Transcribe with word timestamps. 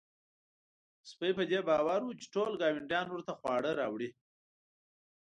سپی 1.09 1.31
په 1.37 1.43
دې 1.51 1.59
باور 1.69 2.01
و 2.05 2.17
چې 2.19 2.25
ټول 2.33 2.51
ګاونډیان 2.61 3.07
ورته 3.09 3.33
خواړه 3.39 3.71
راوړي. 3.79 4.09